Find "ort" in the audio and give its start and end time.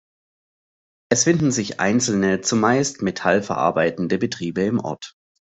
4.83-5.13